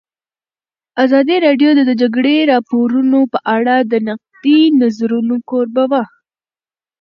ازادي 1.03 1.37
راډیو 1.45 1.69
د 1.75 1.81
د 1.89 1.91
جګړې 2.01 2.35
راپورونه 2.51 3.19
په 3.33 3.39
اړه 3.55 3.75
د 3.91 3.93
نقدي 4.07 4.59
نظرونو 4.81 5.35
کوربه 5.49 5.83
وه. 5.91 6.03